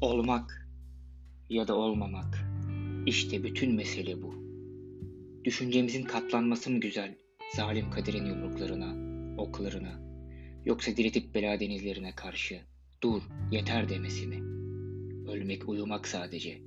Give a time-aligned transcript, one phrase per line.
[0.00, 0.68] Olmak
[1.50, 2.38] ya da olmamak.
[3.06, 4.34] İşte bütün mesele bu.
[5.44, 7.14] Düşüncemizin katlanması mı güzel
[7.56, 8.94] zalim kaderin yumruklarına,
[9.42, 10.00] oklarına,
[10.64, 12.60] yoksa diretip bela denizlerine karşı
[13.02, 14.42] dur yeter demesi mi?
[15.30, 16.58] Ölmek uyumak sadece.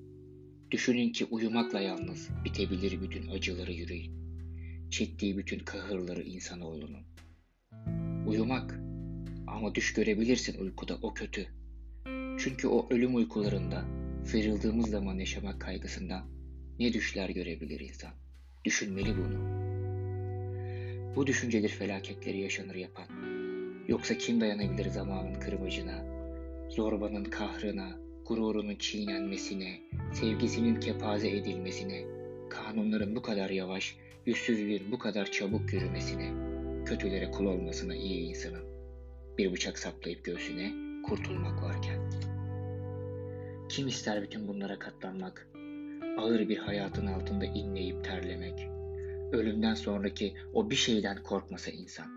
[0.71, 4.14] Düşünün ki uyumakla yalnız bitebilir bütün acıları yüreğin.
[4.89, 7.04] Çektiği bütün kahırları insanoğlunun.
[8.28, 8.80] Uyumak
[9.48, 11.59] ama düş görebilirsin uykuda o kötü.
[12.39, 13.86] Çünkü o ölüm uykularında
[14.25, 16.24] sıyrıldığımız zaman yaşamak kaygısından
[16.79, 18.12] ne düşler görebilir insan.
[18.65, 19.60] Düşünmeli bunu.
[21.15, 23.06] Bu düşüncedir felaketleri yaşanır yapan.
[23.88, 26.06] Yoksa kim dayanabilir zamanın kırmacına,
[26.70, 29.79] zorbanın kahrına, gururunun çiğnenmesine,
[30.14, 32.03] sevgisinin kepaze edilmesine,
[32.50, 36.31] kanunların bu kadar yavaş, yüzsüzlüğün bu kadar çabuk yürümesine,
[36.86, 38.64] kötülere kul olmasına iyi insanın.
[39.38, 40.72] Bir bıçak saplayıp göğsüne
[41.04, 41.98] kurtulmak varken.
[43.70, 45.48] Kim ister bütün bunlara katlanmak?
[46.17, 48.67] Ağır bir hayatın altında inleyip terlemek.
[49.31, 52.08] Ölümden sonraki o bir şeyden korkmasa insan.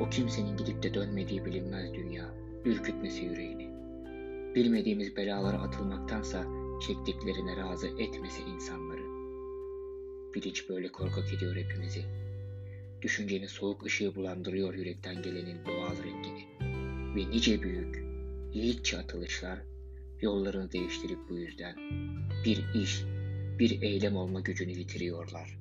[0.00, 2.34] O kimsenin gidip de dönmediği bilinmez dünya.
[2.64, 3.70] Ürkütmesi yüreğini.
[4.54, 6.44] Bilmediğimiz belalara atılmaktansa
[6.86, 9.02] çektiklerine razı etmesi insanları.
[10.34, 12.02] Bilinç böyle korkak ediyor hepimizi.
[13.02, 16.46] Düşüncenin soğuk ışığı bulandırıyor yürekten gelenin doğal rengini.
[17.16, 18.04] Ve nice büyük,
[18.54, 19.71] yiğitçe atılışlar
[20.22, 21.76] yollarını değiştirip bu yüzden
[22.44, 23.02] bir iş,
[23.58, 25.58] bir eylem olma gücünü yitiriyorlar.